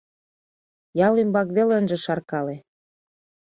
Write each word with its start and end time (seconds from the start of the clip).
Ял 1.05 1.13
ӱмбак 1.21 1.47
веле 1.55 1.73
ынже 1.79 1.97
шаркале. 2.05 2.55